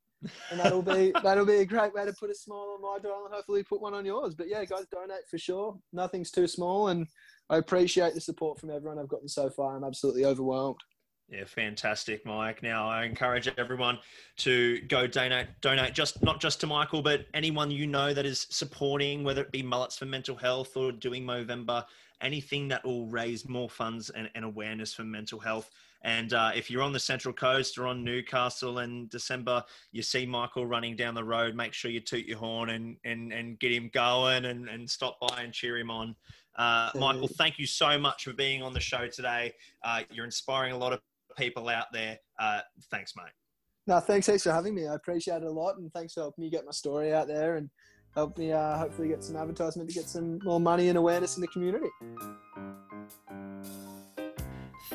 and 0.51 0.61
that'll 0.61 0.83
be 0.83 1.13
that'll 1.23 1.47
be 1.47 1.57
a 1.57 1.65
great 1.65 1.95
way 1.95 2.05
to 2.05 2.13
put 2.13 2.31
a 2.31 2.35
smile 2.35 2.77
on 2.77 2.83
my 2.83 2.99
dial, 3.03 3.25
and 3.27 3.35
hopefully 3.35 3.63
put 3.63 3.81
one 3.81 3.95
on 3.95 4.05
yours. 4.05 4.35
But 4.35 4.49
yeah, 4.49 4.65
guys, 4.65 4.87
donate 4.91 5.29
for 5.31 5.39
sure. 5.39 5.79
Nothing's 5.93 6.31
too 6.31 6.47
small, 6.47 6.89
and 6.89 7.07
I 7.51 7.59
appreciate 7.59 8.15
the 8.15 8.21
support 8.21 8.59
from 8.59 8.71
everyone 8.71 8.99
I've 8.99 9.09
gotten 9.09 9.29
so 9.29 9.51
far. 9.51 9.77
I'm 9.77 9.85
absolutely 9.85 10.25
overwhelmed. 10.25 10.81
Yeah, 11.29 11.45
fantastic, 11.45 12.25
Mike. 12.25 12.63
Now 12.63 12.89
I 12.89 13.05
encourage 13.05 13.49
everyone 13.59 13.99
to 14.39 14.81
go 14.83 15.09
donate, 15.09 15.49
donate 15.61 15.93
just 15.93 16.23
not 16.23 16.41
just 16.41 16.61
to 16.61 16.69
Michael, 16.69 17.03
but 17.03 17.27
anyone 17.35 17.71
you 17.71 17.87
know 17.87 18.15
that 18.15 18.25
is 18.25 18.47
supporting, 18.51 19.25
whether 19.25 19.43
it 19.43 19.51
be 19.51 19.63
Mullets 19.63 19.99
for 19.99 20.07
Mental 20.07 20.37
Health 20.37 20.77
or 20.77 20.93
doing 20.93 21.25
Movember 21.25 21.85
anything 22.21 22.69
that 22.69 22.85
will 22.85 23.07
raise 23.07 23.49
more 23.49 23.69
funds 23.69 24.11
and, 24.11 24.31
and 24.35 24.45
awareness 24.45 24.95
for 24.95 25.05
mental 25.05 25.39
health. 25.39 25.71
And 26.07 26.33
uh, 26.35 26.53
if 26.55 26.71
you're 26.71 26.85
on 26.85 26.93
the 26.93 27.01
Central 27.01 27.35
Coast 27.35 27.77
or 27.77 27.89
on 27.89 28.05
Newcastle 28.05 28.79
in 28.79 29.09
December, 29.09 29.65
you 29.91 30.03
see 30.03 30.25
Michael 30.25 30.65
running 30.65 30.95
down 30.95 31.17
the 31.17 31.25
road, 31.25 31.57
make 31.57 31.73
sure 31.73 31.91
you 31.91 31.99
toot 31.99 32.27
your 32.27 32.39
horn 32.39 32.71
and, 32.71 32.97
and, 33.05 33.33
and 33.33 33.59
get 33.59 33.73
him 33.73 33.91
going 33.93 34.45
and, 34.45 34.69
and 34.69 34.89
stop 34.89 35.19
by 35.21 35.43
and 35.43 35.53
cheer 35.53 35.77
him 35.77 35.91
on. 35.91 36.15
Uh, 36.57 36.91
Michael, 36.95 37.27
thank 37.27 37.59
you 37.59 37.67
so 37.67 37.99
much 37.99 38.23
for 38.23 38.33
being 38.33 38.63
on 38.63 38.73
the 38.73 38.79
show 38.79 39.09
today. 39.09 39.53
Uh, 39.85 40.03
you're 40.13 40.25
inspiring 40.25 40.73
a 40.73 40.79
lot 40.79 40.93
of 40.93 41.01
people 41.37 41.69
out 41.69 41.87
there. 41.93 42.17
Uh, 42.39 42.61
thanks, 42.89 43.15
mate. 43.17 43.33
No, 43.89 43.99
thanks, 43.99 44.27
thanks 44.27 44.45
for 44.45 44.53
having 44.53 44.77
me. 44.77 44.87
I 44.87 44.95
appreciate 44.95 45.39
it 45.39 45.43
a 45.43 45.51
lot, 45.51 45.77
and 45.77 45.93
thanks 45.93 46.15
for 46.15 46.21
helping 46.21 46.43
me 46.43 46.51
get 46.51 46.65
my 46.65 46.71
story 46.71 47.13
out 47.13 47.27
there. 47.27 47.57
And 47.57 47.69
help 48.15 48.39
me 48.39 48.53
uh, 48.53 48.79
hopefully 48.79 49.09
get 49.09 49.25
some 49.25 49.37
advertisement 49.37 49.89
to 49.89 49.95
get 49.95 50.09
some 50.09 50.39
more 50.45 50.61
money 50.61 50.89
and 50.89 50.97
awareness 50.97 51.37
in 51.37 51.41
the 51.41 51.49
community. 51.49 51.89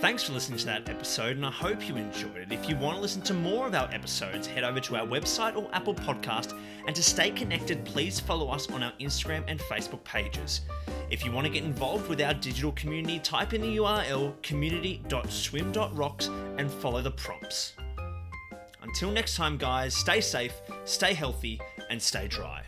Thanks 0.01 0.23
for 0.23 0.33
listening 0.33 0.57
to 0.57 0.65
that 0.65 0.89
episode, 0.89 1.37
and 1.37 1.45
I 1.45 1.51
hope 1.51 1.87
you 1.87 1.95
enjoyed 1.95 2.37
it. 2.37 2.51
If 2.51 2.67
you 2.67 2.75
want 2.75 2.95
to 2.95 3.01
listen 3.01 3.21
to 3.21 3.35
more 3.35 3.67
of 3.67 3.75
our 3.75 3.87
episodes, 3.93 4.47
head 4.47 4.63
over 4.63 4.79
to 4.79 4.95
our 4.95 5.05
website 5.05 5.55
or 5.55 5.69
Apple 5.73 5.93
Podcast. 5.93 6.57
And 6.87 6.95
to 6.95 7.03
stay 7.03 7.29
connected, 7.29 7.85
please 7.85 8.19
follow 8.19 8.49
us 8.49 8.67
on 8.71 8.81
our 8.81 8.93
Instagram 8.99 9.43
and 9.47 9.59
Facebook 9.59 10.03
pages. 10.03 10.61
If 11.11 11.23
you 11.23 11.31
want 11.31 11.45
to 11.45 11.53
get 11.53 11.63
involved 11.63 12.09
with 12.09 12.19
our 12.19 12.33
digital 12.33 12.71
community, 12.71 13.19
type 13.19 13.53
in 13.53 13.61
the 13.61 13.77
URL 13.77 14.41
community.swim.rocks 14.41 16.27
and 16.57 16.71
follow 16.71 17.03
the 17.03 17.11
prompts. 17.11 17.73
Until 18.81 19.11
next 19.11 19.35
time, 19.35 19.55
guys, 19.55 19.95
stay 19.95 20.19
safe, 20.19 20.59
stay 20.83 21.13
healthy, 21.13 21.61
and 21.91 22.01
stay 22.01 22.27
dry. 22.27 22.63